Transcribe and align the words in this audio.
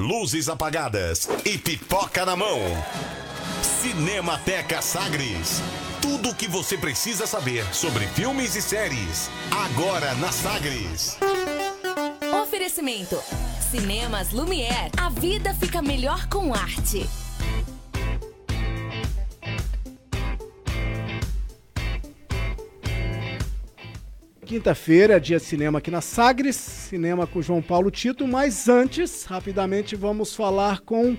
luzes 0.00 0.48
apagadas 0.48 1.28
e 1.44 1.58
pipoca 1.58 2.24
na 2.24 2.34
mão. 2.34 2.58
Cinemateca 3.62 4.80
Sagres. 4.80 5.62
Tudo 6.00 6.30
o 6.30 6.34
que 6.34 6.48
você 6.48 6.78
precisa 6.78 7.26
saber 7.26 7.64
sobre 7.74 8.06
filmes 8.06 8.56
e 8.56 8.62
séries. 8.62 9.30
Agora 9.50 10.14
na 10.14 10.32
Sagres. 10.32 11.18
Oferecimento. 12.42 13.22
Cinemas 13.70 14.30
Lumière. 14.30 14.90
A 14.96 15.10
vida 15.10 15.54
fica 15.54 15.82
melhor 15.82 16.26
com 16.28 16.54
arte. 16.54 17.06
Quinta-feira, 24.50 25.20
dia 25.20 25.38
cinema 25.38 25.78
aqui 25.78 25.92
na 25.92 26.00
Sagres, 26.00 26.56
cinema 26.56 27.24
com 27.24 27.40
João 27.40 27.62
Paulo 27.62 27.88
Tito, 27.88 28.26
mas 28.26 28.68
antes, 28.68 29.24
rapidamente 29.24 29.94
vamos 29.94 30.34
falar 30.34 30.80
com 30.80 31.16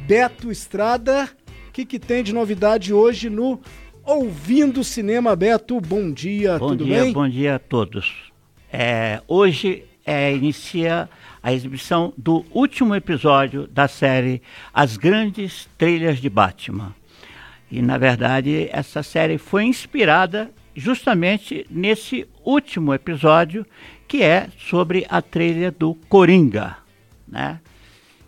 Beto 0.00 0.52
Estrada. 0.52 1.26
O 1.68 1.72
que, 1.72 1.86
que 1.86 1.98
tem 1.98 2.22
de 2.22 2.34
novidade 2.34 2.92
hoje 2.92 3.30
no 3.30 3.58
Ouvindo 4.04 4.84
Cinema, 4.84 5.34
Beto? 5.34 5.80
Bom 5.80 6.12
dia, 6.12 6.58
bom 6.58 6.68
tudo 6.68 6.84
dia, 6.84 7.00
bem? 7.00 7.14
Bom 7.14 7.26
dia 7.26 7.54
a 7.54 7.58
todos. 7.58 8.30
É, 8.70 9.22
hoje 9.26 9.82
é, 10.04 10.34
inicia 10.34 11.08
a 11.42 11.54
exibição 11.54 12.12
do 12.14 12.44
último 12.52 12.94
episódio 12.94 13.66
da 13.68 13.88
série 13.88 14.42
As 14.70 14.98
Grandes 14.98 15.66
Trilhas 15.78 16.18
de 16.18 16.28
Batman. 16.28 16.94
E, 17.70 17.80
na 17.80 17.96
verdade, 17.96 18.68
essa 18.70 19.02
série 19.02 19.38
foi 19.38 19.64
inspirada 19.64 20.50
justamente 20.76 21.66
nesse 21.70 22.28
último 22.44 22.92
episódio, 22.92 23.66
que 24.06 24.22
é 24.22 24.48
sobre 24.58 25.06
a 25.08 25.22
trilha 25.22 25.70
do 25.70 25.94
Coringa, 26.08 26.76
né? 27.26 27.60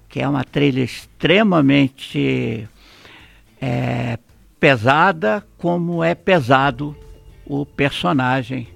que 0.08 0.20
é 0.20 0.26
uma 0.28 0.42
trilha 0.42 0.82
extremamente 0.82 2.66
é, 3.60 4.18
pesada, 4.58 5.46
como 5.58 6.02
é 6.02 6.14
pesado 6.14 6.96
o 7.44 7.66
personagem 7.66 8.68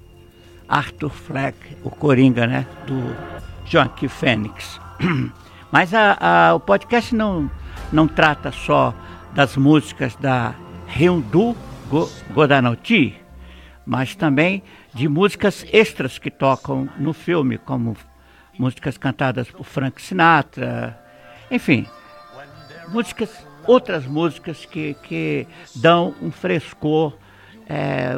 Arthur 0.69 1.11
Fleck, 1.11 1.57
o 1.83 1.91
Coringa, 1.91 2.47
né? 2.47 2.67
do 2.87 3.17
Joaquin 3.65 4.09
Phoenix. 4.09 4.79
Mas 5.73 5.95
a, 5.95 6.19
a, 6.21 6.55
o 6.55 6.61
podcast 6.61 7.15
não, 7.15 7.51
não 7.91 8.07
trata 8.07 8.53
só 8.53 8.95
das 9.35 9.57
músicas 9.57 10.15
da 10.17 10.55
Hyundu 10.87 11.57
Godanoti, 12.33 13.22
mas 13.93 14.15
também 14.15 14.63
de 14.95 15.07
músicas 15.07 15.67
extras 15.71 16.17
que 16.17 16.31
tocam 16.31 16.89
no 16.99 17.13
filme, 17.13 17.59
como 17.59 17.95
músicas 18.59 18.97
cantadas 18.97 19.51
por 19.51 19.65
Frank 19.65 20.01
Sinatra, 20.01 20.99
enfim, 21.51 21.87
músicas, 22.89 23.47
outras 23.67 24.07
músicas 24.07 24.65
que, 24.65 24.95
que 25.03 25.47
dão 25.77 26.15
um 26.23 26.31
frescor 26.31 27.19
é, 27.69 28.17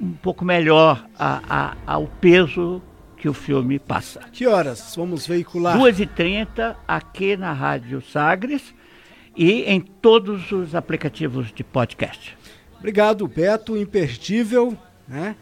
um 0.00 0.14
pouco 0.20 0.44
melhor 0.44 1.06
a, 1.16 1.40
a, 1.48 1.76
ao 1.86 2.08
peso 2.08 2.82
que 3.16 3.28
o 3.28 3.32
filme 3.32 3.78
passa. 3.78 4.22
Que 4.32 4.48
horas 4.48 4.96
vamos 4.96 5.24
veicular? 5.28 5.78
2h30 5.78 6.74
aqui 6.88 7.36
na 7.36 7.52
Rádio 7.52 8.02
Sagres 8.02 8.74
e 9.36 9.62
em 9.62 9.80
todos 9.80 10.50
os 10.50 10.74
aplicativos 10.74 11.52
de 11.52 11.62
podcast. 11.62 12.36
Obrigado, 12.82 13.28
Beto, 13.28 13.76
imperdível, 13.76 14.76
né? 15.06 15.36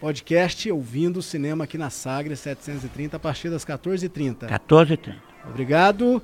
Podcast 0.00 0.70
Ouvindo 0.70 1.20
Cinema 1.20 1.64
aqui 1.64 1.76
na 1.76 1.90
Sagres 1.90 2.38
730 2.38 3.16
a 3.16 3.18
partir 3.18 3.50
das 3.50 3.64
14h30. 3.64 4.46
14h30. 4.46 5.16
Obrigado. 5.48 6.22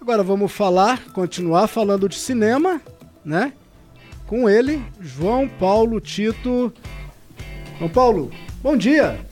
Agora 0.00 0.22
vamos 0.22 0.52
falar, 0.52 1.06
continuar 1.06 1.66
falando 1.66 2.08
de 2.08 2.14
cinema, 2.14 2.80
né? 3.24 3.52
Com 4.28 4.48
ele, 4.48 4.80
João 5.00 5.48
Paulo 5.48 6.00
Tito. 6.00 6.72
João 7.80 7.90
Paulo, 7.90 8.30
bom 8.62 8.76
dia. 8.76 9.26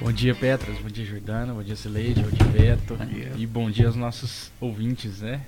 Bom 0.00 0.10
dia, 0.10 0.34
Petras. 0.34 0.78
Bom 0.78 0.88
dia, 0.88 1.04
Jordana. 1.04 1.52
Bom 1.52 1.62
dia, 1.62 1.76
Sileide. 1.76 2.22
Bom 2.22 2.30
dia, 2.30 2.46
Beto. 2.46 2.94
Bom 2.94 3.04
dia. 3.04 3.32
E 3.36 3.46
bom 3.46 3.70
dia 3.70 3.86
aos 3.86 3.96
nossos 3.96 4.50
ouvintes, 4.58 5.20
né? 5.20 5.42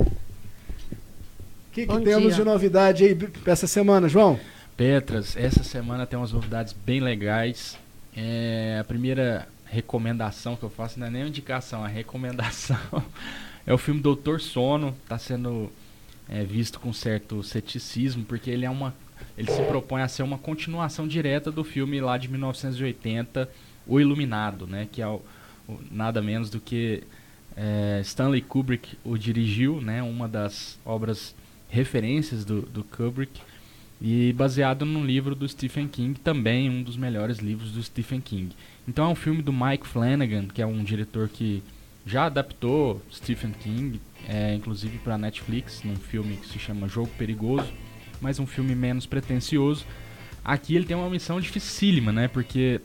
O 1.84 1.88
que, 1.88 1.98
que 1.98 2.04
temos 2.04 2.34
dia. 2.34 2.44
de 2.44 2.44
novidade 2.44 3.04
aí 3.04 3.14
pra 3.14 3.52
essa 3.52 3.66
semana, 3.66 4.08
João? 4.08 4.38
Petras, 4.76 5.36
essa 5.36 5.62
semana 5.64 6.06
tem 6.06 6.18
umas 6.18 6.32
novidades 6.32 6.72
bem 6.72 7.00
legais. 7.00 7.78
É, 8.16 8.78
a 8.80 8.84
primeira 8.84 9.48
recomendação 9.66 10.56
que 10.56 10.62
eu 10.62 10.70
faço 10.70 10.98
não 10.98 11.06
é 11.06 11.10
nem 11.10 11.22
uma 11.22 11.28
indicação, 11.28 11.84
a 11.84 11.88
recomendação 11.88 12.78
é 13.66 13.72
o 13.74 13.78
filme 13.78 14.00
Doutor 14.00 14.40
Sono. 14.40 14.94
Está 15.02 15.18
sendo 15.18 15.70
é, 16.28 16.44
visto 16.44 16.78
com 16.80 16.92
certo 16.92 17.42
ceticismo, 17.42 18.24
porque 18.24 18.50
ele 18.50 18.64
é 18.64 18.70
uma. 18.70 18.94
Ele 19.36 19.50
se 19.50 19.62
propõe 19.62 20.02
a 20.02 20.08
ser 20.08 20.22
uma 20.22 20.38
continuação 20.38 21.06
direta 21.06 21.50
do 21.50 21.62
filme 21.64 22.00
lá 22.00 22.16
de 22.18 22.28
1980, 22.28 23.48
O 23.86 24.00
Iluminado, 24.00 24.66
né? 24.66 24.88
Que 24.90 25.02
é 25.02 25.06
o, 25.06 25.20
o- 25.68 25.78
nada 25.90 26.20
menos 26.22 26.50
do 26.50 26.60
que 26.60 27.02
é, 27.56 28.00
Stanley 28.02 28.40
Kubrick 28.42 28.96
o 29.04 29.16
dirigiu, 29.18 29.80
né? 29.80 30.02
Uma 30.02 30.28
das 30.28 30.78
obras 30.84 31.34
referências 31.68 32.44
do, 32.44 32.62
do 32.62 32.82
Kubrick 32.82 33.40
e 34.00 34.32
baseado 34.32 34.84
num 34.84 35.04
livro 35.04 35.34
do 35.34 35.48
Stephen 35.48 35.88
King, 35.88 36.18
também 36.20 36.70
um 36.70 36.82
dos 36.82 36.96
melhores 36.96 37.38
livros 37.38 37.72
do 37.72 37.82
Stephen 37.82 38.20
King. 38.20 38.54
Então 38.86 39.04
é 39.04 39.08
um 39.08 39.14
filme 39.14 39.42
do 39.42 39.52
Mike 39.52 39.86
Flanagan, 39.86 40.46
que 40.46 40.62
é 40.62 40.66
um 40.66 40.82
diretor 40.84 41.28
que 41.28 41.62
já 42.06 42.26
adaptou 42.26 43.02
Stephen 43.12 43.52
King, 43.52 44.00
é, 44.26 44.54
inclusive 44.54 44.98
para 44.98 45.18
Netflix, 45.18 45.82
num 45.84 45.96
filme 45.96 46.36
que 46.36 46.46
se 46.46 46.58
chama 46.58 46.88
Jogo 46.88 47.10
Perigoso, 47.18 47.70
mas 48.20 48.38
um 48.38 48.46
filme 48.46 48.74
menos 48.74 49.04
pretensioso. 49.04 49.84
Aqui 50.44 50.74
ele 50.74 50.86
tem 50.86 50.96
uma 50.96 51.10
missão 51.10 51.40
dificílima, 51.40 52.10
né? 52.10 52.28
Porque 52.28 52.80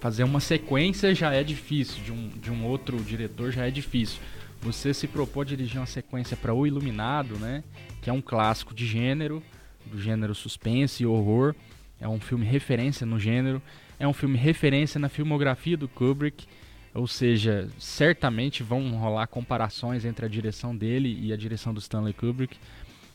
fazer 0.00 0.24
uma 0.24 0.40
sequência 0.40 1.14
já 1.14 1.32
é 1.32 1.42
difícil, 1.42 2.02
de 2.02 2.12
um, 2.12 2.28
de 2.28 2.50
um 2.50 2.64
outro 2.66 2.98
diretor 2.98 3.52
já 3.52 3.66
é 3.66 3.70
difícil. 3.70 4.18
Você 4.62 4.92
se 4.92 5.06
propôs 5.08 5.46
a 5.46 5.48
dirigir 5.50 5.78
uma 5.80 5.86
sequência 5.86 6.36
para 6.36 6.52
O 6.54 6.66
Iluminado, 6.66 7.36
né? 7.38 7.64
Que 8.02 8.10
é 8.10 8.12
um 8.12 8.20
clássico 8.20 8.74
de 8.74 8.86
gênero, 8.86 9.42
do 9.86 10.00
gênero 10.00 10.34
suspense 10.34 11.02
e 11.02 11.06
horror. 11.06 11.54
É 12.00 12.06
um 12.08 12.20
filme 12.20 12.44
referência 12.44 13.06
no 13.06 13.18
gênero. 13.18 13.62
É 13.98 14.06
um 14.06 14.12
filme 14.12 14.36
referência 14.36 14.98
na 15.00 15.08
filmografia 15.08 15.76
do 15.76 15.88
Kubrick. 15.88 16.46
Ou 16.92 17.06
seja, 17.06 17.68
certamente 17.78 18.62
vão 18.62 18.90
rolar 18.98 19.26
comparações 19.28 20.04
entre 20.04 20.26
a 20.26 20.28
direção 20.28 20.76
dele 20.76 21.18
e 21.22 21.32
a 21.32 21.36
direção 21.36 21.72
do 21.72 21.78
Stanley 21.80 22.12
Kubrick. 22.12 22.56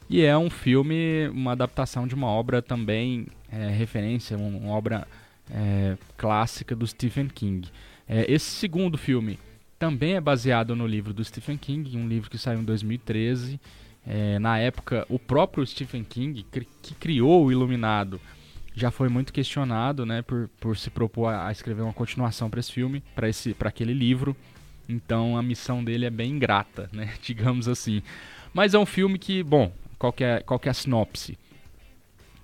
E 0.09 0.21
é 0.23 0.37
um 0.37 0.49
filme, 0.49 1.27
uma 1.29 1.51
adaptação 1.51 2.07
de 2.07 2.15
uma 2.15 2.27
obra 2.27 2.61
também 2.61 3.27
é, 3.51 3.69
referência, 3.69 4.37
um- 4.37 4.57
uma 4.57 4.73
obra 4.73 5.07
é, 5.51 5.95
clássica 6.17 6.75
do 6.75 6.87
Stephen 6.87 7.27
King. 7.27 7.67
É, 8.07 8.31
esse 8.31 8.45
segundo 8.45 8.97
filme 8.97 9.37
também 9.77 10.15
é 10.15 10.21
baseado 10.21 10.75
no 10.75 10.87
livro 10.87 11.13
do 11.13 11.23
Stephen 11.23 11.57
King, 11.57 11.97
um 11.97 12.07
livro 12.07 12.29
que 12.29 12.37
saiu 12.37 12.59
em 12.59 12.63
2013. 12.63 13.59
É, 14.07 14.39
na 14.39 14.57
época, 14.57 15.05
o 15.09 15.17
próprio 15.17 15.65
Stephen 15.65 16.03
King, 16.03 16.45
que 16.81 16.95
criou 16.95 17.45
o 17.45 17.51
Iluminado, 17.51 18.21
já 18.75 18.91
foi 18.91 19.09
muito 19.09 19.33
questionado, 19.33 20.05
né, 20.05 20.21
por, 20.21 20.49
por 20.59 20.77
se 20.77 20.89
propor 20.89 21.33
a, 21.33 21.51
escrever 21.51 21.81
uma 21.81 21.93
continuação 21.93 22.49
para 22.49 22.59
esse 22.59 22.71
filme, 22.71 23.01
para 23.15 23.69
aquele 23.69 23.93
livro. 23.93 24.35
Então 24.87 25.37
a 25.37 25.41
missão 25.41 25.83
dele 25.83 26.05
é 26.05 26.09
bem 26.09 26.31
ingrata, 26.31 26.89
né, 26.91 27.13
digamos 27.23 27.67
assim. 27.67 28.03
Mas 28.53 28.73
é 28.73 28.79
um 28.79 28.85
filme 28.85 29.17
que, 29.17 29.41
bom, 29.41 29.71
qual 29.97 30.13
que 30.13 30.23
é, 30.23 30.41
qual 30.41 30.59
que 30.59 30.67
é 30.67 30.71
a 30.71 30.73
sinopse? 30.73 31.37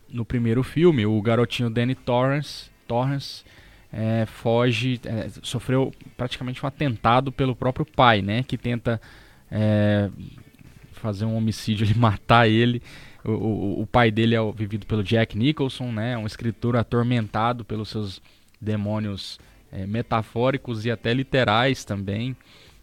No 0.10 0.26
primeiro 0.26 0.64
filme, 0.64 1.06
o 1.06 1.22
garotinho 1.22 1.70
Danny 1.70 1.96
Torrance, 1.96 2.70
Torrance 2.88 3.44
é, 3.92 4.26
foge, 4.26 5.00
é, 5.06 5.28
sofreu 5.44 5.92
praticamente 6.16 6.64
um 6.64 6.68
atentado 6.68 7.32
pelo 7.32 7.56
próprio 7.56 7.86
pai, 7.86 8.22
né, 8.22 8.44
que 8.44 8.58
tenta 8.58 9.02
é, 9.50 10.10
fazer 10.94 11.26
um 11.26 11.36
homicídio, 11.36 11.84
ele 11.86 11.96
matar 11.96 12.48
ele. 12.48 12.82
O, 13.24 13.32
o, 13.32 13.82
o 13.82 13.88
pai 13.88 14.10
dele 14.10 14.36
é 14.36 14.52
vivido 14.52 14.86
pelo 14.86 15.04
Jack 15.04 15.38
Nicholson, 15.38 15.92
né, 15.92 16.18
um 16.18 16.26
escritor 16.26 16.76
atormentado 16.76 17.66
pelos 17.66 17.90
seus 17.90 18.22
demônios 18.60 19.40
é, 19.72 19.86
metafóricos 19.86 20.86
e 20.86 20.92
até 20.92 21.14
literais 21.14 21.84
também. 21.84 22.36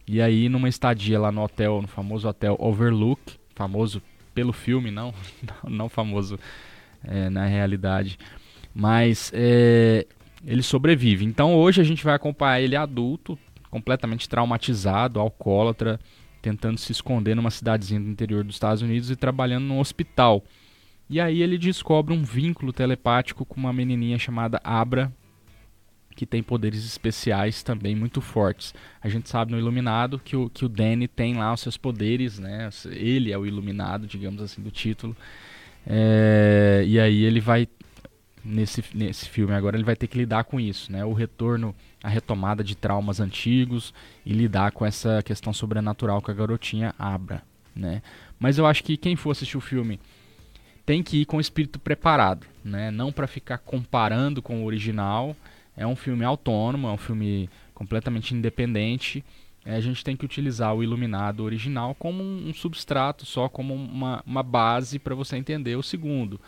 E 0.06 0.22
aí, 0.22 0.48
numa 0.48 0.68
estadia 0.68 1.20
lá 1.20 1.30
no 1.30 1.42
hotel, 1.42 1.82
no 1.82 1.88
famoso 1.88 2.26
hotel 2.26 2.56
Overlook, 2.58 3.20
famoso 3.54 4.02
pelo 4.34 4.52
filme, 4.52 4.90
não, 4.90 5.12
não 5.68 5.88
famoso 5.88 6.38
é, 7.04 7.28
na 7.28 7.44
realidade, 7.44 8.18
mas 8.74 9.30
é, 9.34 10.06
ele 10.44 10.62
sobrevive. 10.62 11.24
Então 11.24 11.54
hoje 11.54 11.80
a 11.80 11.84
gente 11.84 12.04
vai 12.04 12.14
acompanhar 12.14 12.60
ele 12.60 12.76
adulto, 12.76 13.38
completamente 13.70 14.28
traumatizado, 14.28 15.20
alcoólatra, 15.20 15.98
tentando 16.40 16.78
se 16.78 16.92
esconder 16.92 17.34
numa 17.34 17.50
cidadezinha 17.50 18.00
do 18.00 18.08
interior 18.08 18.44
dos 18.44 18.56
Estados 18.56 18.82
Unidos 18.82 19.10
e 19.10 19.16
trabalhando 19.16 19.64
num 19.64 19.80
hospital. 19.80 20.42
E 21.10 21.20
aí 21.20 21.42
ele 21.42 21.56
descobre 21.56 22.14
um 22.14 22.22
vínculo 22.22 22.72
telepático 22.72 23.44
com 23.44 23.58
uma 23.58 23.72
menininha 23.72 24.18
chamada 24.18 24.60
Abra, 24.62 25.12
que 26.14 26.26
tem 26.26 26.42
poderes 26.42 26.84
especiais 26.84 27.62
também 27.62 27.94
muito 27.94 28.20
fortes. 28.20 28.74
A 29.00 29.08
gente 29.08 29.28
sabe 29.28 29.52
no 29.52 29.58
Iluminado 29.58 30.18
que 30.18 30.36
o, 30.36 30.50
que 30.50 30.64
o 30.64 30.68
Danny 30.68 31.06
tem 31.06 31.34
lá 31.36 31.52
os 31.52 31.60
seus 31.60 31.76
poderes, 31.76 32.38
né? 32.38 32.68
Ele 32.86 33.32
é 33.32 33.38
o 33.38 33.46
Iluminado, 33.46 34.06
digamos 34.06 34.42
assim, 34.42 34.60
do 34.60 34.70
título. 34.70 35.16
É, 35.86 36.82
e 36.86 36.98
aí 36.98 37.22
ele 37.22 37.40
vai 37.40 37.68
nesse, 38.44 38.84
nesse 38.94 39.28
filme 39.28 39.52
agora 39.54 39.76
ele 39.76 39.84
vai 39.84 39.96
ter 39.96 40.06
que 40.06 40.18
lidar 40.18 40.44
com 40.44 40.58
isso, 40.58 40.90
né? 40.90 41.04
O 41.04 41.12
retorno, 41.12 41.74
a 42.02 42.08
retomada 42.08 42.62
de 42.62 42.74
traumas 42.74 43.20
antigos 43.20 43.92
e 44.24 44.32
lidar 44.32 44.72
com 44.72 44.84
essa 44.84 45.22
questão 45.22 45.52
sobrenatural 45.52 46.22
que 46.22 46.30
a 46.30 46.34
garotinha 46.34 46.94
abra, 46.98 47.42
né? 47.74 48.02
Mas 48.38 48.58
eu 48.58 48.66
acho 48.66 48.84
que 48.84 48.96
quem 48.96 49.16
for 49.16 49.30
assistir 49.30 49.56
o 49.56 49.60
filme 49.60 50.00
tem 50.84 51.02
que 51.02 51.18
ir 51.18 51.24
com 51.26 51.36
o 51.36 51.40
espírito 51.40 51.78
preparado, 51.78 52.46
né? 52.64 52.90
Não 52.90 53.12
para 53.12 53.26
ficar 53.26 53.58
comparando 53.58 54.40
com 54.40 54.62
o 54.62 54.64
original. 54.64 55.36
É 55.76 55.86
um 55.86 55.94
filme 55.94 56.24
autônomo, 56.24 56.88
é 56.88 56.90
um 56.90 56.96
filme 56.96 57.48
completamente 57.74 58.34
independente. 58.34 59.24
É, 59.64 59.76
a 59.76 59.80
gente 59.80 60.02
tem 60.02 60.16
que 60.16 60.24
utilizar 60.24 60.74
o 60.74 60.82
Iluminado 60.82 61.44
original 61.44 61.94
como 61.94 62.22
um, 62.22 62.48
um 62.48 62.54
substrato, 62.54 63.26
só 63.26 63.48
como 63.48 63.74
uma, 63.74 64.22
uma 64.26 64.42
base 64.42 64.98
para 64.98 65.14
você 65.14 65.36
entender 65.36 65.76
o 65.76 65.82
segundo. 65.82 66.40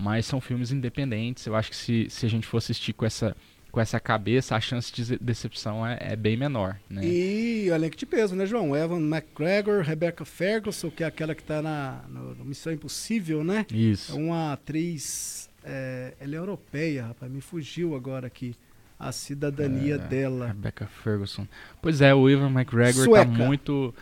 Mas 0.00 0.26
são 0.26 0.40
filmes 0.40 0.72
independentes. 0.72 1.46
Eu 1.46 1.54
acho 1.54 1.70
que 1.70 1.76
se, 1.76 2.06
se 2.08 2.26
a 2.26 2.28
gente 2.28 2.46
for 2.46 2.58
assistir 2.58 2.92
com 2.92 3.04
essa 3.04 3.36
com 3.70 3.80
essa 3.80 4.00
cabeça, 4.00 4.56
a 4.56 4.60
chance 4.60 4.92
de 4.92 5.16
decepção 5.18 5.86
é, 5.86 5.96
é 6.00 6.16
bem 6.16 6.36
menor. 6.36 6.76
Né? 6.88 7.04
E 7.04 7.68
elenco 7.68 7.96
de 7.96 8.04
peso, 8.04 8.34
né, 8.34 8.44
João? 8.44 8.76
Evan 8.76 9.00
McGregor, 9.00 9.82
Rebecca 9.82 10.24
Ferguson, 10.24 10.90
que 10.90 11.04
é 11.04 11.06
aquela 11.06 11.34
que 11.34 11.42
está 11.42 11.62
na 11.62 12.02
no, 12.08 12.34
no 12.34 12.44
Missão 12.44 12.72
Impossível, 12.72 13.44
né? 13.44 13.64
Isso. 13.72 14.12
É 14.12 14.14
uma 14.16 14.54
atriz, 14.54 15.48
é, 15.62 16.14
ela 16.18 16.34
é 16.34 16.38
europeia, 16.38 17.06
rapaz, 17.06 17.30
me 17.30 17.40
fugiu 17.40 17.94
agora 17.94 18.26
aqui 18.26 18.56
a 18.98 19.12
cidadania 19.12 19.94
é, 19.94 19.98
dela. 19.98 20.48
Rebecca 20.48 20.86
Ferguson. 20.86 21.46
Pois 21.80 22.00
é, 22.00 22.14
o 22.14 22.28
Evan 22.28 22.50
McGregor 22.50 23.06
está 23.06 23.24
muito 23.24 23.94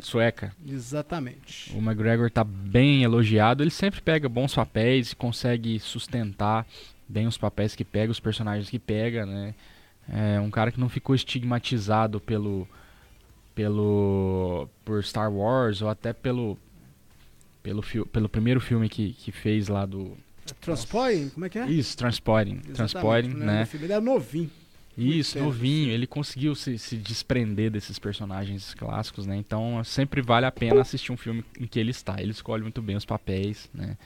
sueca. 0.00 0.54
Exatamente. 0.66 1.70
O 1.74 1.78
McGregor 1.78 2.28
está 2.28 2.42
bem 2.42 3.02
elogiado. 3.02 3.62
Ele 3.62 3.70
sempre 3.70 4.00
pega 4.00 4.28
bons 4.28 4.54
papéis 4.54 5.12
e 5.12 5.16
consegue 5.16 5.78
sustentar 5.78 6.66
bem 7.08 7.26
os 7.26 7.36
papéis 7.36 7.74
que 7.74 7.84
pega, 7.84 8.10
os 8.10 8.20
personagens 8.20 8.70
que 8.70 8.78
pega, 8.78 9.26
né? 9.26 9.54
É 10.08 10.40
um 10.40 10.50
cara 10.50 10.72
que 10.72 10.80
não 10.80 10.88
ficou 10.88 11.14
estigmatizado 11.14 12.20
pelo 12.20 12.66
pelo 13.54 14.68
por 14.84 15.04
Star 15.04 15.30
Wars 15.30 15.82
ou 15.82 15.88
até 15.88 16.12
pelo 16.12 16.58
pelo, 17.62 17.82
pelo 18.06 18.28
primeiro 18.28 18.60
filme 18.60 18.88
que, 18.88 19.12
que 19.12 19.30
fez 19.30 19.68
lá 19.68 19.84
do 19.86 20.16
Transporting, 20.60 21.28
como 21.28 21.46
é 21.46 21.48
que 21.48 21.58
é? 21.58 21.70
Isso, 21.70 21.96
Transporting, 21.96 22.56
Transporting, 22.74 23.28
né? 23.28 23.68
Ele 23.74 23.84
era 23.84 24.00
novinho. 24.00 24.50
Isso, 24.96 25.38
novinho, 25.38 25.90
ele 25.90 26.06
conseguiu 26.06 26.54
se, 26.54 26.76
se 26.78 26.96
desprender 26.96 27.70
desses 27.70 27.98
personagens 27.98 28.74
clássicos, 28.74 29.26
né? 29.26 29.36
Então 29.36 29.82
sempre 29.84 30.20
vale 30.20 30.44
a 30.44 30.52
pena 30.52 30.82
assistir 30.82 31.12
um 31.12 31.16
filme 31.16 31.44
em 31.58 31.66
que 31.66 31.80
ele 31.80 31.90
está. 31.90 32.16
Ele 32.20 32.32
escolhe 32.32 32.62
muito 32.62 32.82
bem 32.82 32.96
os 32.96 33.04
papéis, 33.04 33.70
né? 33.72 33.96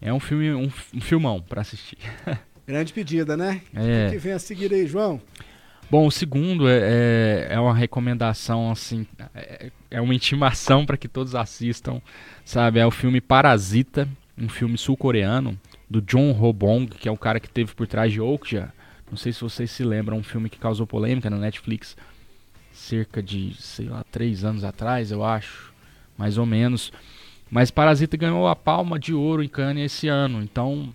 É 0.00 0.12
um 0.12 0.20
filme, 0.20 0.52
um, 0.52 0.70
um 0.94 1.00
filmão 1.00 1.40
para 1.40 1.60
assistir. 1.60 1.98
Grande 2.66 2.92
pedida, 2.92 3.36
né? 3.36 3.62
É. 3.74 4.08
O 4.08 4.10
que 4.10 4.18
vem 4.18 4.32
a 4.32 4.38
seguir 4.38 4.72
aí, 4.72 4.86
João? 4.86 5.20
Bom, 5.90 6.06
o 6.06 6.10
segundo 6.10 6.68
é, 6.68 6.80
é, 6.80 7.46
é 7.54 7.60
uma 7.60 7.74
recomendação, 7.74 8.70
assim, 8.70 9.06
é, 9.34 9.70
é 9.90 10.00
uma 10.00 10.14
intimação 10.14 10.84
para 10.84 10.98
que 10.98 11.08
todos 11.08 11.34
assistam, 11.34 12.02
sabe? 12.44 12.78
É 12.78 12.86
o 12.86 12.90
filme 12.90 13.22
Parasita, 13.22 14.06
um 14.36 14.50
filme 14.50 14.76
sul-coreano, 14.76 15.58
do 15.88 16.02
John 16.02 16.32
Robong, 16.32 16.86
que 16.88 17.08
é 17.08 17.10
o 17.10 17.16
cara 17.16 17.40
que 17.40 17.48
teve 17.48 17.74
por 17.74 17.86
trás 17.86 18.12
de 18.12 18.20
Okja. 18.20 18.70
Não 19.10 19.16
sei 19.16 19.32
se 19.32 19.40
vocês 19.40 19.70
se 19.70 19.82
lembram, 19.84 20.18
um 20.18 20.22
filme 20.22 20.50
que 20.50 20.58
causou 20.58 20.86
polêmica 20.86 21.30
na 21.30 21.38
Netflix 21.38 21.96
cerca 22.72 23.22
de, 23.22 23.54
sei 23.58 23.86
lá, 23.86 24.04
três 24.10 24.44
anos 24.44 24.64
atrás, 24.64 25.10
eu 25.10 25.24
acho, 25.24 25.72
mais 26.16 26.38
ou 26.38 26.46
menos. 26.46 26.92
Mas 27.50 27.70
Parasita 27.70 28.16
ganhou 28.16 28.46
a 28.46 28.54
Palma 28.54 28.98
de 28.98 29.12
Ouro 29.12 29.42
em 29.42 29.48
Cannes 29.48 29.92
esse 29.92 30.08
ano, 30.08 30.42
então 30.42 30.92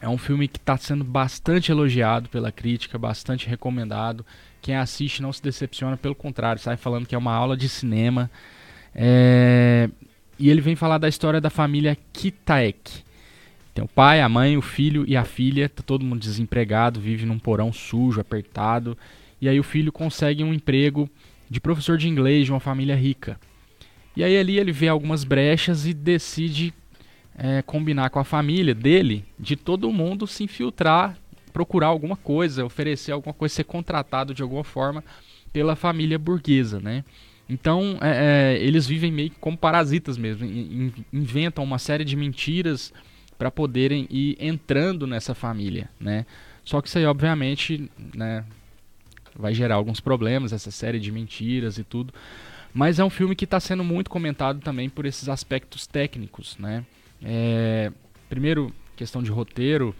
é 0.00 0.08
um 0.08 0.18
filme 0.18 0.48
que 0.48 0.58
está 0.58 0.76
sendo 0.76 1.04
bastante 1.04 1.70
elogiado 1.70 2.28
pela 2.28 2.50
crítica, 2.50 2.98
bastante 2.98 3.48
recomendado. 3.48 4.26
Quem 4.60 4.76
assiste 4.76 5.22
não 5.22 5.32
se 5.32 5.42
decepciona, 5.42 5.96
pelo 5.96 6.14
contrário, 6.14 6.60
sai 6.60 6.76
falando 6.76 7.06
que 7.06 7.14
é 7.14 7.18
uma 7.18 7.32
aula 7.32 7.56
de 7.56 7.68
cinema. 7.68 8.30
É... 8.94 9.88
E 10.38 10.50
ele 10.50 10.60
vem 10.60 10.74
falar 10.74 10.98
da 10.98 11.08
história 11.08 11.40
da 11.40 11.50
família 11.50 11.96
Kitaek. 12.12 13.04
Tem 13.74 13.82
o 13.82 13.88
pai, 13.88 14.20
a 14.20 14.28
mãe, 14.28 14.56
o 14.56 14.62
filho 14.62 15.04
e 15.08 15.16
a 15.16 15.24
filha, 15.24 15.68
tá 15.68 15.82
todo 15.82 16.04
mundo 16.04 16.20
desempregado, 16.20 17.00
vive 17.00 17.24
num 17.24 17.38
porão 17.38 17.72
sujo, 17.72 18.20
apertado. 18.20 18.96
E 19.40 19.48
aí 19.48 19.58
o 19.58 19.62
filho 19.64 19.90
consegue 19.90 20.44
um 20.44 20.52
emprego 20.52 21.08
de 21.48 21.60
professor 21.60 21.96
de 21.96 22.08
inglês 22.08 22.46
de 22.46 22.52
uma 22.52 22.60
família 22.60 22.94
rica. 22.94 23.38
E 24.16 24.22
aí 24.22 24.36
ali 24.36 24.58
ele 24.58 24.72
vê 24.72 24.88
algumas 24.88 25.24
brechas 25.24 25.86
e 25.86 25.94
decide 25.94 26.72
é, 27.36 27.62
combinar 27.62 28.10
com 28.10 28.18
a 28.18 28.24
família 28.24 28.74
dele 28.74 29.24
de 29.38 29.56
todo 29.56 29.90
mundo 29.90 30.26
se 30.26 30.44
infiltrar, 30.44 31.16
procurar 31.52 31.86
alguma 31.86 32.16
coisa, 32.16 32.64
oferecer 32.64 33.12
alguma 33.12 33.32
coisa, 33.32 33.54
ser 33.54 33.64
contratado 33.64 34.34
de 34.34 34.42
alguma 34.42 34.64
forma 34.64 35.02
pela 35.52 35.74
família 35.74 36.18
burguesa, 36.18 36.78
né? 36.78 37.04
Então 37.48 37.98
é, 38.00 38.56
é, 38.56 38.62
eles 38.62 38.86
vivem 38.86 39.10
meio 39.10 39.30
que 39.30 39.38
como 39.38 39.56
parasitas 39.56 40.16
mesmo, 40.16 40.44
in, 40.44 40.92
inventam 41.12 41.64
uma 41.64 41.78
série 41.78 42.04
de 42.04 42.16
mentiras 42.16 42.92
para 43.42 43.50
poderem 43.50 44.06
ir 44.08 44.36
entrando 44.38 45.04
nessa 45.04 45.34
família, 45.34 45.90
né? 45.98 46.24
Só 46.64 46.80
que 46.80 46.86
isso 46.86 46.96
aí 46.96 47.04
obviamente, 47.04 47.90
né, 48.14 48.44
vai 49.34 49.52
gerar 49.52 49.74
alguns 49.74 49.98
problemas, 49.98 50.52
essa 50.52 50.70
série 50.70 51.00
de 51.00 51.10
mentiras 51.10 51.76
e 51.76 51.82
tudo. 51.82 52.14
Mas 52.72 53.00
é 53.00 53.04
um 53.04 53.10
filme 53.10 53.34
que 53.34 53.44
está 53.44 53.58
sendo 53.58 53.82
muito 53.82 54.08
comentado 54.08 54.60
também 54.60 54.88
por 54.88 55.06
esses 55.06 55.28
aspectos 55.28 55.88
técnicos, 55.88 56.56
né? 56.56 56.86
É, 57.20 57.90
primeiro, 58.28 58.72
questão 58.94 59.20
de 59.20 59.32
roteiro, 59.32 59.92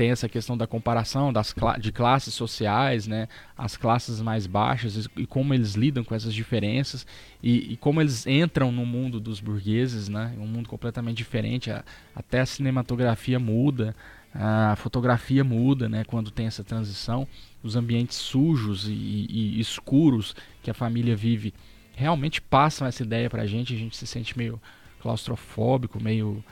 tem 0.00 0.10
essa 0.10 0.30
questão 0.30 0.56
da 0.56 0.66
comparação 0.66 1.30
das 1.30 1.52
cla 1.52 1.76
de 1.76 1.92
classes 1.92 2.32
sociais, 2.32 3.06
né? 3.06 3.28
As 3.54 3.76
classes 3.76 4.22
mais 4.22 4.46
baixas 4.46 4.96
e, 4.96 5.20
e 5.20 5.26
como 5.26 5.52
eles 5.52 5.74
lidam 5.74 6.02
com 6.02 6.14
essas 6.14 6.32
diferenças 6.32 7.06
e, 7.42 7.74
e, 7.74 7.76
como 7.76 8.00
eles 8.00 8.26
entram 8.26 8.72
no 8.72 8.86
mundo 8.86 9.20
dos 9.20 9.40
burgueses, 9.40 10.08
né? 10.08 10.34
Um 10.38 10.46
mundo 10.46 10.70
completamente 10.70 11.18
diferente. 11.18 11.70
A, 11.70 11.84
até 12.16 12.40
a 12.40 12.46
cinematografia 12.46 13.38
muda, 13.38 13.94
a 14.34 14.74
fotografia 14.74 15.44
muda, 15.44 15.86
né? 15.86 16.02
Quando 16.04 16.30
tem 16.30 16.46
essa 16.46 16.64
transição 16.64 17.28
os 17.62 17.76
ambientes 17.76 18.16
sujos 18.16 18.88
e, 18.88 19.26
e, 19.28 19.60
escuros 19.60 20.34
que 20.62 20.70
a 20.70 20.74
família 20.74 21.14
vive 21.14 21.52
realmente 21.94 22.40
passam 22.40 22.88
essa 22.88 23.02
ideia 23.02 23.28
pra 23.28 23.44
gente, 23.44 23.74
a 23.74 23.76
gente 23.76 23.98
se 23.98 24.06
sente 24.06 24.34
meio 24.38 24.58
claustrofóbico, 25.02 26.02
meio 26.02 26.42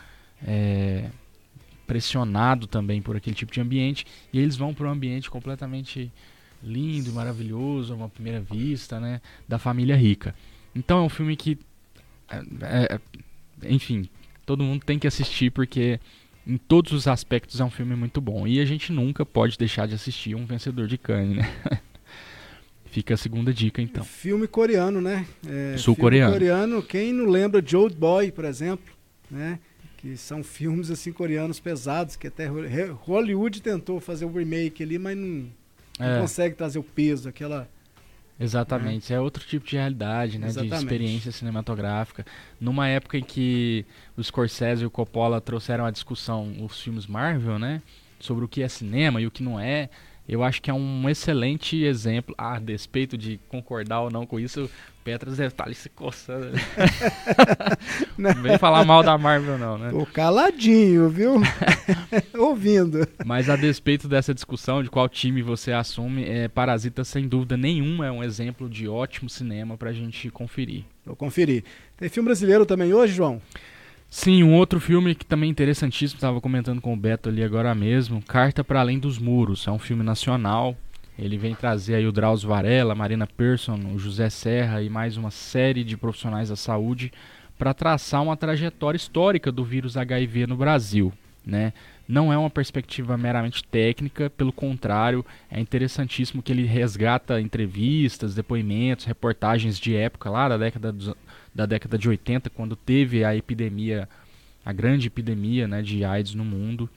é, 0.46 1.08
pressionado 1.88 2.66
também 2.66 3.00
por 3.00 3.16
aquele 3.16 3.34
tipo 3.34 3.50
de 3.50 3.60
ambiente, 3.62 4.06
e 4.30 4.38
eles 4.38 4.56
vão 4.56 4.74
para 4.74 4.86
um 4.86 4.90
ambiente 4.90 5.30
completamente 5.30 6.12
lindo 6.62 7.08
e 7.08 7.12
maravilhoso, 7.12 7.94
uma 7.94 8.10
primeira 8.10 8.40
vista, 8.40 9.00
né, 9.00 9.22
da 9.48 9.58
família 9.58 9.96
rica. 9.96 10.34
Então 10.76 10.98
é 10.98 11.02
um 11.02 11.08
filme 11.08 11.34
que, 11.34 11.58
é, 12.30 12.98
é, 13.62 13.68
enfim, 13.70 14.06
todo 14.44 14.62
mundo 14.62 14.84
tem 14.84 14.98
que 14.98 15.06
assistir 15.06 15.50
porque 15.50 15.98
em 16.46 16.58
todos 16.58 16.92
os 16.92 17.08
aspectos 17.08 17.58
é 17.58 17.64
um 17.64 17.70
filme 17.70 17.96
muito 17.96 18.20
bom. 18.20 18.46
E 18.46 18.60
a 18.60 18.64
gente 18.66 18.92
nunca 18.92 19.24
pode 19.24 19.56
deixar 19.56 19.88
de 19.88 19.94
assistir 19.94 20.34
um 20.34 20.44
vencedor 20.44 20.86
de 20.86 20.98
Cannes, 20.98 21.36
né? 21.36 21.54
Fica 22.90 23.14
a 23.14 23.16
segunda 23.18 23.52
dica, 23.52 23.82
então. 23.82 24.02
Filme 24.04 24.46
coreano, 24.46 25.00
né? 25.00 25.26
É, 25.46 25.76
Sul-coreano. 25.76 26.32
coreano. 26.32 26.82
Quem 26.82 27.12
não 27.12 27.26
lembra 27.26 27.60
de 27.60 27.76
Old 27.76 27.94
Boy, 27.94 28.32
por 28.32 28.46
exemplo, 28.46 28.94
né? 29.30 29.58
Que 29.98 30.16
são 30.16 30.42
filmes 30.42 30.90
assim 30.90 31.12
coreanos 31.12 31.60
pesados, 31.60 32.16
que 32.16 32.28
até 32.28 32.46
Hollywood 32.46 33.60
tentou 33.60 34.00
fazer 34.00 34.24
o 34.24 34.32
remake 34.32 34.82
ali, 34.82 34.98
mas 34.98 35.16
não, 35.16 35.48
é. 35.98 36.14
não 36.14 36.20
consegue 36.22 36.54
trazer 36.54 36.78
o 36.78 36.82
peso, 36.82 37.28
aquela 37.28 37.68
Exatamente, 38.40 39.12
é 39.12 39.20
outro 39.20 39.44
tipo 39.44 39.66
de 39.66 39.76
realidade, 39.76 40.38
né, 40.38 40.46
Exatamente. 40.46 40.76
de 40.76 40.84
experiência 40.84 41.32
cinematográfica. 41.32 42.24
Numa 42.60 42.86
época 42.86 43.18
em 43.18 43.22
que 43.22 43.84
o 44.16 44.22
Scorsese 44.22 44.84
e 44.84 44.86
o 44.86 44.90
Coppola 44.90 45.40
trouxeram 45.40 45.84
à 45.84 45.90
discussão 45.90 46.54
os 46.64 46.80
filmes 46.80 47.04
Marvel, 47.06 47.58
né, 47.58 47.82
sobre 48.20 48.44
o 48.44 48.48
que 48.48 48.62
é 48.62 48.68
cinema 48.68 49.20
e 49.20 49.26
o 49.26 49.30
que 49.30 49.42
não 49.42 49.58
é, 49.58 49.90
eu 50.28 50.42
acho 50.42 50.60
que 50.60 50.70
é 50.70 50.74
um 50.74 51.08
excelente 51.08 51.82
exemplo, 51.82 52.34
a 52.36 52.58
despeito 52.58 53.16
de 53.16 53.40
concordar 53.48 54.02
ou 54.02 54.10
não 54.10 54.26
com 54.26 54.38
isso, 54.38 54.70
Petras 55.02 55.38
deve 55.38 55.48
estar 55.48 55.64
ali 55.64 55.74
se 55.74 55.88
coçando. 55.88 56.50
não 58.18 58.34
vem 58.42 58.58
falar 58.58 58.84
mal 58.84 59.02
da 59.02 59.16
Marvel, 59.16 59.56
não, 59.56 59.78
né? 59.78 59.90
Tô 59.90 60.04
caladinho, 60.04 61.08
viu? 61.08 61.40
Ouvindo. 62.36 63.08
Mas 63.24 63.48
a 63.48 63.56
despeito 63.56 64.06
dessa 64.06 64.34
discussão 64.34 64.82
de 64.82 64.90
qual 64.90 65.08
time 65.08 65.40
você 65.40 65.72
assume, 65.72 66.24
é, 66.28 66.46
Parasita, 66.46 67.04
sem 67.04 67.26
dúvida 67.26 67.56
nenhuma, 67.56 68.06
é 68.06 68.12
um 68.12 68.22
exemplo 68.22 68.68
de 68.68 68.86
ótimo 68.86 69.30
cinema 69.30 69.78
pra 69.78 69.94
gente 69.94 70.28
conferir. 70.28 70.84
Vou 71.06 71.16
conferir. 71.16 71.64
Tem 71.96 72.10
filme 72.10 72.26
brasileiro 72.26 72.66
também 72.66 72.92
hoje, 72.92 73.14
João? 73.14 73.40
Sim, 74.10 74.42
um 74.42 74.54
outro 74.54 74.80
filme 74.80 75.14
que 75.14 75.26
também 75.26 75.48
é 75.48 75.50
interessantíssimo, 75.50 76.16
estava 76.16 76.40
comentando 76.40 76.80
com 76.80 76.94
o 76.94 76.96
Beto 76.96 77.28
ali 77.28 77.44
agora 77.44 77.74
mesmo, 77.74 78.22
Carta 78.22 78.64
para 78.64 78.80
Além 78.80 78.98
dos 78.98 79.18
Muros. 79.18 79.66
É 79.66 79.70
um 79.70 79.78
filme 79.78 80.02
nacional. 80.02 80.74
Ele 81.18 81.36
vem 81.36 81.54
trazer 81.54 81.96
aí 81.96 82.06
o 82.06 82.12
Drauzio 82.12 82.48
Varela, 82.48 82.94
Marina 82.94 83.26
Persson, 83.26 83.78
o 83.94 83.98
José 83.98 84.30
Serra 84.30 84.80
e 84.82 84.88
mais 84.88 85.16
uma 85.18 85.30
série 85.30 85.84
de 85.84 85.96
profissionais 85.96 86.48
da 86.48 86.56
saúde 86.56 87.12
para 87.58 87.74
traçar 87.74 88.22
uma 88.22 88.36
trajetória 88.36 88.96
histórica 88.96 89.52
do 89.52 89.64
vírus 89.64 89.96
HIV 89.96 90.46
no 90.46 90.56
Brasil, 90.56 91.12
né? 91.44 91.72
Não 92.06 92.32
é 92.32 92.38
uma 92.38 92.48
perspectiva 92.48 93.18
meramente 93.18 93.62
técnica, 93.64 94.30
pelo 94.30 94.52
contrário, 94.52 95.26
é 95.50 95.60
interessantíssimo 95.60 96.42
que 96.42 96.50
ele 96.50 96.64
resgata 96.64 97.40
entrevistas, 97.40 98.34
depoimentos, 98.34 99.04
reportagens 99.04 99.78
de 99.78 99.94
época 99.94 100.30
lá 100.30 100.48
da 100.48 100.56
década 100.56 100.90
dos, 100.90 101.12
da 101.54 101.66
década 101.66 101.98
de 101.98 102.08
80, 102.08 102.50
quando 102.50 102.76
teve 102.76 103.24
a 103.24 103.34
epidemia, 103.34 104.08
a 104.64 104.72
grande 104.72 105.06
epidemia 105.06 105.66
né, 105.66 105.82
de 105.82 106.04
AIDS 106.04 106.34
no 106.34 106.44
mundo, 106.44 106.88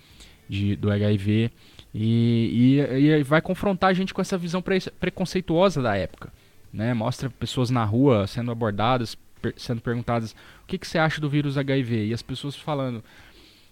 de, 0.47 0.75
do 0.75 0.91
HIV, 0.91 1.51
e, 1.93 2.77
e, 2.79 3.07
e 3.07 3.23
vai 3.23 3.41
confrontar 3.41 3.89
a 3.89 3.93
gente 3.93 4.13
com 4.13 4.21
essa 4.21 4.37
visão 4.37 4.61
pre, 4.61 4.79
preconceituosa 4.99 5.81
da 5.81 5.95
época. 5.95 6.31
Né? 6.71 6.93
Mostra 6.93 7.29
pessoas 7.29 7.69
na 7.69 7.83
rua 7.83 8.27
sendo 8.27 8.51
abordadas, 8.51 9.15
per, 9.41 9.53
sendo 9.57 9.81
perguntadas 9.81 10.31
o 10.63 10.67
que, 10.67 10.77
que 10.77 10.87
você 10.87 10.97
acha 10.97 11.19
do 11.19 11.29
vírus 11.29 11.57
HIV, 11.57 12.07
e 12.07 12.13
as 12.13 12.21
pessoas 12.21 12.55
falando, 12.55 13.03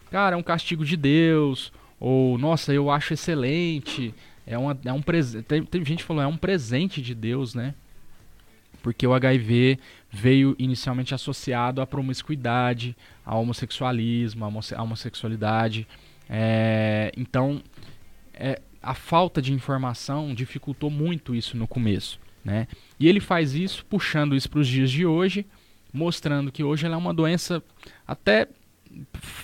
cara, 0.09 0.35
é 0.35 0.37
um 0.37 0.43
castigo 0.43 0.85
de 0.85 0.97
Deus, 0.97 1.71
ou 1.99 2.37
nossa, 2.37 2.73
eu 2.73 2.89
acho 2.89 3.13
excelente, 3.13 4.13
é, 4.49 4.57
uma, 4.57 4.77
é 4.83 4.91
um 4.91 5.01
presente. 5.01 5.43
Tem, 5.43 5.63
tem 5.63 5.85
gente 5.85 5.99
que 5.99 6.05
falou, 6.05 6.23
é 6.23 6.27
um 6.27 6.37
presente 6.37 7.01
de 7.01 7.13
Deus, 7.13 7.53
né? 7.53 7.75
Porque 8.81 9.05
o 9.05 9.13
HIV 9.13 9.77
veio 10.11 10.55
inicialmente 10.57 11.13
associado 11.13 11.81
à 11.81 11.87
promiscuidade, 11.87 12.95
ao 13.23 13.41
homossexualismo, 13.41 14.45
à 14.45 14.81
homossexualidade. 14.81 15.87
É, 16.29 17.11
então, 17.15 17.61
é, 18.33 18.61
a 18.81 18.93
falta 18.93 19.41
de 19.41 19.53
informação 19.53 20.33
dificultou 20.33 20.89
muito 20.89 21.35
isso 21.35 21.55
no 21.55 21.67
começo. 21.67 22.19
Né? 22.43 22.67
E 22.99 23.07
ele 23.07 23.19
faz 23.19 23.53
isso 23.53 23.85
puxando 23.85 24.35
isso 24.35 24.49
para 24.49 24.59
os 24.59 24.67
dias 24.67 24.89
de 24.89 25.05
hoje, 25.05 25.45
mostrando 25.93 26.51
que 26.51 26.63
hoje 26.63 26.85
ela 26.85 26.95
é 26.95 26.97
uma 26.97 27.13
doença 27.13 27.61
até 28.07 28.47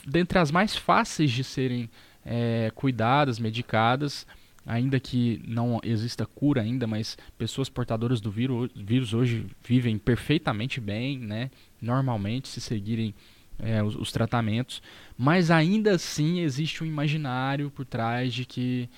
dentre 0.08 0.40
as 0.40 0.50
mais 0.50 0.76
fáceis 0.76 1.32
de 1.32 1.44
serem 1.44 1.90
é, 2.26 2.72
cuidadas, 2.74 3.38
medicadas 3.38 4.26
ainda 4.66 5.00
que 5.00 5.42
não 5.48 5.80
exista 5.84 6.26
cura 6.26 6.62
ainda, 6.62 6.88
mas 6.88 7.18
pessoas 7.38 7.70
portadoras 7.70 8.20
do 8.20 8.32
vírus, 8.32 9.14
hoje 9.14 9.46
vivem 9.64 9.98
perfeitamente 9.98 10.82
bem, 10.82 11.20
né? 11.20 11.52
Normalmente, 11.82 12.48
se 12.48 12.60
seguirem 12.60 13.14
é, 13.60 13.84
os, 13.84 13.96
os, 13.96 14.12
tratamentos, 14.12 14.82
mas 15.18 15.52
ainda 15.52 15.92
assim 15.96 16.40
existe 16.40 16.84
um 16.84 16.88
imaginário 16.88 17.70
por 17.70 17.86
trás 17.86 18.34
de 18.34 18.46
que, 18.46 18.90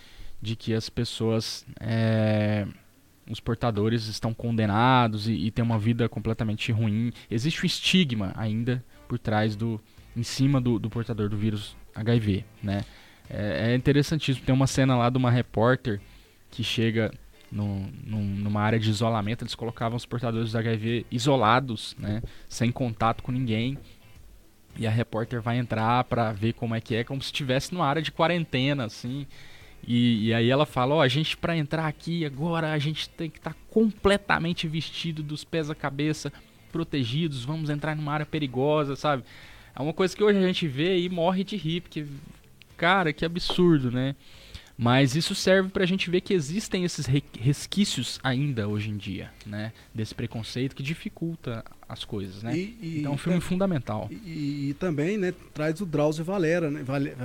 de 0.42 0.56
que 0.56 0.74
as 0.74 0.90
pessoas, 0.90 1.66
é, 1.80 2.66
os 3.30 3.40
portadores 3.40 4.08
estão 4.08 4.34
condenados 4.34 5.28
e, 5.28 5.34
e 5.34 5.52
têm 5.52 5.64
uma 5.64 5.78
vida 5.78 6.08
completamente 6.08 6.72
ruim. 6.72 7.12
Existe 7.30 7.64
um 7.64 7.66
estigma 7.66 8.34
ainda 8.36 8.84
por 9.08 9.20
trás 9.20 9.56
do, 9.56 9.80
em 10.16 10.24
cima 10.24 10.60
do, 10.60 10.80
do 10.80 10.90
portador 10.90 11.30
do 11.30 11.38
vírus 11.38 11.76
HIV, 11.94 12.46
né? 12.64 12.84
É, 13.30 13.72
é 13.72 13.76
interessantíssimo. 13.76 14.46
Tem 14.46 14.54
uma 14.54 14.68
cena 14.68 14.96
lá 14.96 15.10
de 15.10 15.18
uma 15.18 15.32
repórter 15.32 16.00
que 16.50 16.64
chega 16.64 17.12
no, 17.52 17.88
numa 18.06 18.62
área 18.62 18.80
de 18.80 18.90
isolamento. 18.90 19.44
Eles 19.44 19.56
colocavam 19.56 19.96
os 19.96 20.06
portadores 20.06 20.52
do 20.52 20.58
HIV 20.58 21.06
isolados, 21.12 21.96
né? 21.98 22.22
Sem 22.48 22.72
contato 22.72 23.24
com 23.24 23.32
ninguém. 23.32 23.78
E 24.78 24.86
a 24.86 24.92
repórter 24.92 25.42
vai 25.42 25.58
entrar 25.58 26.04
para 26.04 26.32
ver 26.32 26.54
como 26.54 26.76
é 26.76 26.82
que 26.82 26.96
é, 26.96 27.04
como 27.04 27.22
se 27.22 27.28
estivesse 27.28 27.74
numa 27.74 27.88
área 27.88 28.02
de 28.02 28.12
quarentena, 28.12 28.86
assim. 28.86 29.26
E, 29.86 30.28
e 30.28 30.34
aí 30.34 30.50
ela 30.50 30.66
fala, 30.66 30.96
ó, 30.96 30.98
oh, 30.98 31.02
a 31.02 31.08
gente 31.08 31.36
para 31.38 31.58
entrar 31.58 31.88
aqui 31.88 32.26
agora, 32.26 32.72
a 32.72 32.80
gente 32.80 33.10
tem 33.10 33.30
que 33.30 33.38
estar 33.38 33.54
tá 33.54 33.60
completamente 33.70 34.68
vestido 34.68 35.24
dos 35.24 35.44
pés 35.44 35.70
à 35.70 35.76
cabeça, 35.76 36.32
protegidos, 36.72 37.46
vamos 37.46 37.70
entrar 37.70 37.96
numa 37.96 38.14
área 38.14 38.26
perigosa, 38.26 38.96
sabe? 38.96 39.24
É 39.76 39.82
uma 39.82 39.94
coisa 39.94 40.16
que 40.16 40.24
hoje 40.24 40.38
a 40.38 40.46
gente 40.46 40.68
vê 40.68 41.00
e 41.00 41.10
morre 41.10 41.44
de 41.44 41.56
rir, 41.56 41.82
porque 41.82 42.06
cara, 42.78 43.12
que 43.12 43.26
absurdo, 43.26 43.92
né? 43.92 44.16
Mas 44.78 45.16
isso 45.16 45.34
serve 45.34 45.70
para 45.70 45.84
a 45.84 45.88
gente 45.88 46.08
ver 46.08 46.22
que 46.22 46.34
existem 46.36 46.84
esses 46.84 47.08
resquícios 47.40 48.20
ainda 48.24 48.68
hoje 48.68 48.92
em 48.92 48.98
dia, 48.98 49.32
né? 49.44 49.74
Desse 49.94 50.14
preconceito 50.14 50.76
que 50.76 50.84
dificulta 50.84 51.66
as 51.90 52.06
coisas, 52.06 52.44
né? 52.44 52.56
E, 52.56 52.78
e, 52.80 53.00
então 53.00 53.14
é 53.14 53.16
um 53.16 53.18
filme 53.18 53.42
fundamental. 53.42 54.08
E, 54.12 54.70
e, 54.70 54.76
também, 54.76 55.18
né, 55.18 55.34
traz 55.52 55.82
o 55.82 55.86
Drauzio 55.86 56.24
Valera, 56.24 56.70
né? 56.70 56.84
Vale, 56.84 57.16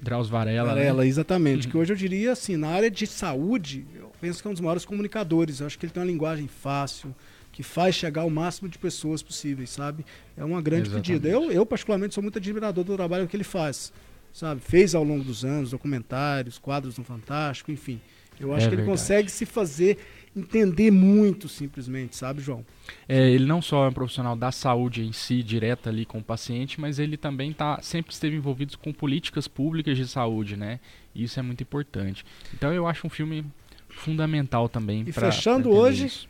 Drauzio 0.00 0.32
Varela, 0.32 0.70
Varela 0.70 1.02
né? 1.02 1.08
exatamente. 1.08 1.66
Uhum. 1.66 1.70
Que 1.70 1.76
hoje 1.76 1.92
eu 1.92 1.96
diria 1.96 2.32
assim, 2.32 2.56
na 2.56 2.68
área 2.68 2.90
de 2.90 3.06
saúde, 3.06 3.84
eu 3.94 4.10
penso 4.18 4.40
que 4.40 4.48
é 4.48 4.50
um 4.50 4.54
dos 4.54 4.62
maiores 4.62 4.86
comunicadores. 4.86 5.60
Eu 5.60 5.66
acho 5.66 5.78
que 5.78 5.84
ele 5.84 5.92
tem 5.92 6.02
uma 6.02 6.10
linguagem 6.10 6.48
fácil, 6.48 7.14
que 7.52 7.62
faz 7.62 7.94
chegar 7.94 8.22
ao 8.22 8.30
máximo 8.30 8.70
de 8.70 8.78
pessoas 8.78 9.22
possíveis, 9.22 9.68
sabe? 9.68 10.06
É 10.34 10.42
uma 10.42 10.62
grande 10.62 10.88
Exatamente. 10.88 11.12
pedida. 11.12 11.28
Eu, 11.28 11.52
eu, 11.52 11.66
particularmente, 11.66 12.14
sou 12.14 12.22
muito 12.22 12.38
admirador 12.38 12.84
do 12.84 12.96
trabalho 12.96 13.28
que 13.28 13.36
ele 13.36 13.44
faz 13.44 13.92
sabe? 14.32 14.60
Fez 14.60 14.94
ao 14.94 15.04
longo 15.04 15.24
dos 15.24 15.44
anos 15.44 15.70
documentários, 15.70 16.58
quadros 16.58 16.96
no 16.98 17.04
Fantástico, 17.04 17.70
enfim. 17.70 18.00
Eu 18.40 18.52
acho 18.52 18.66
é 18.66 18.68
que 18.68 18.74
ele 18.74 18.84
consegue 18.84 19.30
se 19.30 19.46
fazer 19.46 19.98
entender 20.34 20.90
muito 20.90 21.48
simplesmente, 21.48 22.16
sabe, 22.16 22.40
João? 22.40 22.64
É, 23.08 23.30
ele 23.30 23.44
não 23.44 23.60
só 23.60 23.84
é 23.84 23.88
um 23.88 23.92
profissional 23.92 24.34
da 24.34 24.50
saúde 24.50 25.04
em 25.04 25.12
si, 25.12 25.42
direta 25.42 25.90
ali 25.90 26.06
com 26.06 26.18
o 26.18 26.22
paciente, 26.22 26.80
mas 26.80 26.98
ele 26.98 27.16
também 27.16 27.52
tá, 27.52 27.80
sempre 27.82 28.12
esteve 28.12 28.36
envolvido 28.36 28.76
com 28.78 28.92
políticas 28.92 29.46
públicas 29.46 29.96
de 29.96 30.08
saúde, 30.08 30.56
né? 30.56 30.80
E 31.14 31.24
isso 31.24 31.38
é 31.38 31.42
muito 31.42 31.62
importante. 31.62 32.24
Então 32.54 32.72
eu 32.72 32.86
acho 32.86 33.06
um 33.06 33.10
filme 33.10 33.44
fundamental 33.90 34.68
também. 34.68 35.04
E 35.06 35.12
pra, 35.12 35.30
fechando 35.30 35.68
pra 35.68 35.78
hoje, 35.78 36.26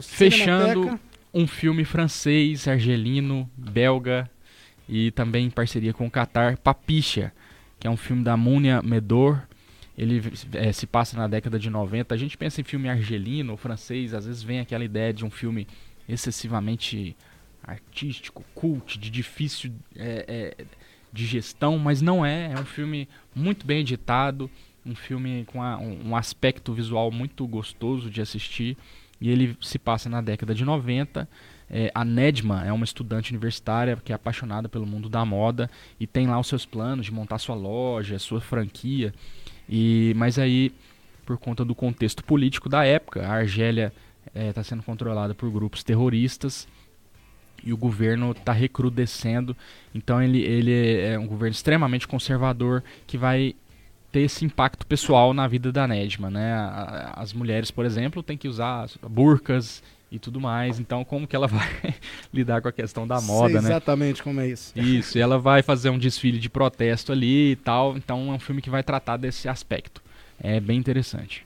fechando 0.00 1.00
um 1.32 1.46
filme 1.46 1.84
francês, 1.84 2.68
argelino, 2.68 3.50
belga, 3.56 4.30
e 4.94 5.10
também 5.10 5.46
em 5.46 5.50
parceria 5.50 5.94
com 5.94 6.06
o 6.06 6.10
Qatar, 6.10 6.58
Papicha, 6.58 7.32
que 7.80 7.86
é 7.86 7.90
um 7.90 7.96
filme 7.96 8.22
da 8.22 8.36
Múnia 8.36 8.82
Medor. 8.82 9.40
Ele 9.96 10.22
é, 10.52 10.70
se 10.70 10.86
passa 10.86 11.16
na 11.16 11.26
década 11.26 11.58
de 11.58 11.70
90. 11.70 12.14
A 12.14 12.18
gente 12.18 12.36
pensa 12.36 12.60
em 12.60 12.64
filme 12.64 12.90
argelino, 12.90 13.56
francês, 13.56 14.12
às 14.12 14.26
vezes 14.26 14.42
vem 14.42 14.60
aquela 14.60 14.84
ideia 14.84 15.10
de 15.10 15.24
um 15.24 15.30
filme 15.30 15.66
excessivamente 16.06 17.16
artístico, 17.64 18.44
cult, 18.54 18.98
de 18.98 19.08
difícil 19.08 19.72
é, 19.96 20.54
é, 20.58 20.64
de 21.10 21.24
gestão, 21.24 21.78
mas 21.78 22.02
não 22.02 22.24
é. 22.24 22.52
É 22.52 22.60
um 22.60 22.66
filme 22.66 23.08
muito 23.34 23.66
bem 23.66 23.80
editado, 23.80 24.50
um 24.84 24.94
filme 24.94 25.46
com 25.46 25.62
a, 25.62 25.78
um 25.78 26.14
aspecto 26.14 26.74
visual 26.74 27.10
muito 27.10 27.46
gostoso 27.46 28.10
de 28.10 28.20
assistir. 28.20 28.76
E 29.18 29.30
ele 29.30 29.56
se 29.62 29.78
passa 29.78 30.10
na 30.10 30.20
década 30.20 30.54
de 30.54 30.66
90 30.66 31.26
é, 31.72 31.90
a 31.94 32.04
Nedma 32.04 32.64
é 32.66 32.72
uma 32.72 32.84
estudante 32.84 33.30
universitária 33.30 33.96
que 34.04 34.12
é 34.12 34.14
apaixonada 34.14 34.68
pelo 34.68 34.86
mundo 34.86 35.08
da 35.08 35.24
moda 35.24 35.70
e 35.98 36.06
tem 36.06 36.26
lá 36.26 36.38
os 36.38 36.46
seus 36.46 36.66
planos 36.66 37.06
de 37.06 37.12
montar 37.12 37.38
sua 37.38 37.54
loja, 37.54 38.18
sua 38.18 38.42
franquia. 38.42 39.14
E 39.66 40.12
mas 40.16 40.38
aí, 40.38 40.70
por 41.24 41.38
conta 41.38 41.64
do 41.64 41.74
contexto 41.74 42.22
político 42.22 42.68
da 42.68 42.84
época, 42.84 43.26
a 43.26 43.32
Argélia 43.32 43.90
está 44.26 44.40
é, 44.40 44.52
tá 44.52 44.62
sendo 44.62 44.82
controlada 44.82 45.34
por 45.34 45.50
grupos 45.50 45.82
terroristas 45.82 46.68
e 47.64 47.72
o 47.72 47.76
governo 47.76 48.32
está 48.32 48.52
recrudescendo. 48.52 49.56
Então 49.94 50.22
ele, 50.22 50.42
ele 50.42 51.00
é 51.00 51.18
um 51.18 51.26
governo 51.26 51.52
extremamente 51.52 52.06
conservador 52.06 52.84
que 53.06 53.16
vai 53.16 53.54
ter 54.10 54.20
esse 54.20 54.44
impacto 54.44 54.86
pessoal 54.86 55.32
na 55.32 55.48
vida 55.48 55.72
da 55.72 55.88
Nedma, 55.88 56.28
né? 56.28 56.52
As 57.14 57.32
mulheres, 57.32 57.70
por 57.70 57.86
exemplo, 57.86 58.22
têm 58.22 58.36
que 58.36 58.46
usar 58.46 58.90
burcas 59.08 59.82
e 60.12 60.18
tudo 60.18 60.38
mais. 60.38 60.78
Então, 60.78 61.04
como 61.04 61.26
que 61.26 61.34
ela 61.34 61.48
vai 61.48 61.94
lidar 62.32 62.60
com 62.60 62.68
a 62.68 62.72
questão 62.72 63.08
da 63.08 63.20
moda, 63.20 63.54
Sei 63.54 63.62
né? 63.62 63.68
Exatamente 63.70 64.22
como 64.22 64.40
é 64.40 64.48
isso. 64.48 64.78
Isso, 64.78 65.16
e 65.16 65.20
ela 65.20 65.38
vai 65.38 65.62
fazer 65.62 65.88
um 65.90 65.98
desfile 65.98 66.38
de 66.38 66.50
protesto 66.50 67.10
ali 67.10 67.52
e 67.52 67.56
tal. 67.56 67.96
Então, 67.96 68.30
é 68.30 68.36
um 68.36 68.38
filme 68.38 68.60
que 68.60 68.70
vai 68.70 68.82
tratar 68.82 69.16
desse 69.16 69.48
aspecto. 69.48 70.02
É 70.38 70.60
bem 70.60 70.78
interessante. 70.78 71.44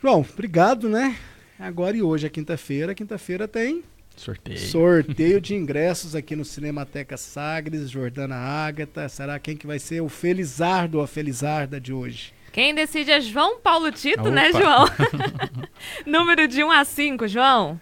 João, 0.00 0.24
obrigado, 0.32 0.88
né? 0.88 1.16
Agora 1.58 1.96
e 1.96 2.02
hoje 2.02 2.26
é 2.26 2.30
quinta-feira. 2.30 2.94
Quinta-feira 2.94 3.48
tem 3.48 3.82
sorteio. 4.16 4.58
Sorteio 4.58 5.40
de 5.40 5.54
ingressos 5.56 6.14
aqui 6.14 6.36
no 6.36 6.44
Cinemateca 6.44 7.16
Sagres, 7.16 7.90
Jordana 7.90 8.36
Ágata. 8.36 9.08
Será 9.08 9.38
quem 9.38 9.56
que 9.56 9.66
vai 9.66 9.78
ser 9.78 10.00
o 10.00 10.08
Felizardo 10.08 10.98
ou 10.98 11.04
a 11.04 11.06
Felizarda 11.08 11.80
de 11.80 11.92
hoje? 11.92 12.32
Quem 12.52 12.74
decide 12.74 13.10
é 13.10 13.20
João 13.20 13.60
Paulo 13.60 13.92
Tito, 13.92 14.30
né, 14.30 14.48
Opa. 14.50 14.58
né, 14.58 14.60
João? 14.60 14.84
Número 16.06 16.48
de 16.48 16.64
1 16.64 16.70
a 16.70 16.84
5, 16.84 17.28
João? 17.28 17.80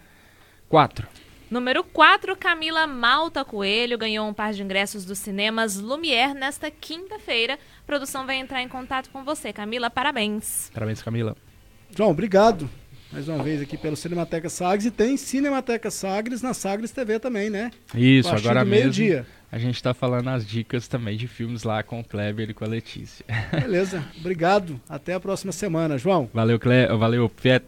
4. 0.68 1.06
Número 1.50 1.82
4, 1.82 2.36
Camila 2.36 2.86
Malta 2.86 3.42
Coelho 3.44 3.96
ganhou 3.96 4.28
um 4.28 4.34
par 4.34 4.52
de 4.52 4.62
ingressos 4.62 5.06
dos 5.06 5.18
cinemas 5.18 5.76
Lumière 5.80 6.34
nesta 6.34 6.70
quinta-feira. 6.70 7.54
A 7.54 7.86
produção 7.86 8.26
vai 8.26 8.36
entrar 8.36 8.62
em 8.62 8.68
contato 8.68 9.08
com 9.10 9.24
você. 9.24 9.50
Camila, 9.52 9.88
parabéns. 9.88 10.70
Parabéns, 10.74 11.00
Camila. 11.00 11.34
João, 11.96 12.10
obrigado 12.10 12.68
mais 13.10 13.26
uma 13.26 13.42
vez 13.42 13.62
aqui 13.62 13.76
pelo 13.76 13.96
Cinemateca 13.96 14.48
Sagres 14.50 14.86
e 14.86 14.90
tem 14.90 15.16
Cinemateca 15.16 15.90
Sagres 15.90 16.42
na 16.42 16.52
Sagres 16.52 16.90
TV 16.90 17.18
também, 17.18 17.48
né? 17.48 17.70
Isso, 17.94 18.28
agora 18.28 18.64
mesmo. 18.64 18.70
meio-dia. 18.82 19.26
A 19.50 19.58
gente 19.58 19.82
tá 19.82 19.94
falando 19.94 20.28
as 20.28 20.46
dicas 20.46 20.86
também 20.88 21.16
de 21.16 21.26
filmes 21.26 21.62
lá 21.62 21.82
com 21.82 22.00
o 22.00 22.04
Kleber 22.04 22.50
e 22.50 22.54
com 22.54 22.64
a 22.64 22.68
Letícia. 22.68 23.24
Beleza, 23.50 24.04
obrigado. 24.18 24.80
Até 24.88 25.14
a 25.14 25.20
próxima 25.20 25.52
semana, 25.52 25.96
João. 25.96 26.28
Valeu, 26.32 26.58
Cle... 26.58 26.86
Valeu 26.98 27.28
Pet... 27.28 27.64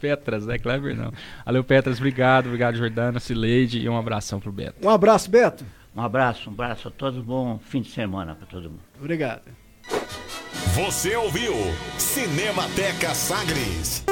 Petras, 0.00 0.46
né? 0.46 0.58
Kleber 0.58 0.96
não. 0.96 1.12
Valeu, 1.44 1.64
Petras, 1.64 1.98
obrigado. 1.98 2.46
Obrigado, 2.46 2.76
Jordana, 2.76 3.18
Cileide 3.18 3.78
e 3.80 3.88
um 3.88 3.96
abração 3.96 4.40
pro 4.40 4.52
Beto. 4.52 4.86
Um 4.86 4.90
abraço, 4.90 5.30
Beto. 5.30 5.64
Um 5.94 6.00
abraço, 6.00 6.48
um 6.48 6.52
abraço 6.52 6.88
a 6.88 6.90
todos. 6.90 7.22
Bom 7.22 7.58
fim 7.58 7.82
de 7.82 7.90
semana 7.90 8.34
para 8.34 8.46
todo 8.46 8.70
mundo. 8.70 8.82
Obrigado. 8.98 9.42
Você 10.74 11.14
ouviu 11.16 11.54
Cinemateca 11.98 13.14
Sagres. 13.14 14.04